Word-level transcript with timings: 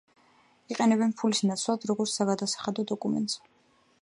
იყენებენ 0.75 1.13
ფულის 1.19 1.43
ნაცვლად, 1.49 1.87
როგორც 1.93 2.17
საგადასახდელო 2.19 2.91
დოკუმენტს. 2.95 3.43